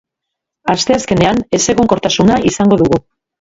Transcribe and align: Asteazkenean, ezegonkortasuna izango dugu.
Asteazkenean, 0.73 1.41
ezegonkortasuna 1.59 2.39
izango 2.53 2.81
dugu. 2.85 3.01